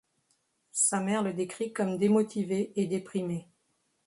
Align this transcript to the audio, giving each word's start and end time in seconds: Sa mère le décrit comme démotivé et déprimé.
Sa 0.71 0.99
mère 0.99 1.21
le 1.21 1.31
décrit 1.31 1.73
comme 1.73 1.99
démotivé 1.99 2.71
et 2.75 2.87
déprimé. 2.87 3.47